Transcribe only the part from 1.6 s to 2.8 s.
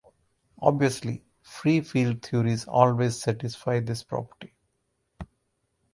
field theories